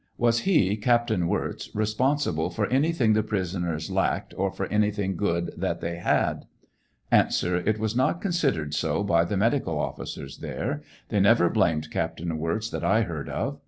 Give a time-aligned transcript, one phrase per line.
[0.17, 5.79] Was he (Captain Wirz) responsible for anything the prisoners lacliied, or for anything good that
[5.79, 6.47] they had?,,
[7.11, 7.69] 3 r,.■ A.
[7.69, 10.81] It was not considered so by the medical officers there.
[11.09, 13.59] They never blamed Captain Wirz that I heard of.